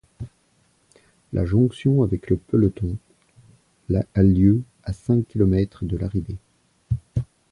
[1.31, 2.97] La jonction avec le peloton
[3.93, 6.37] a lieu à cinq kilomètres de l'arrivée.